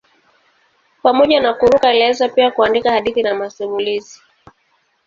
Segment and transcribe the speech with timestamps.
[1.03, 4.19] Pamoja na kuruka alianza pia kuandika hadithi na masimulizi.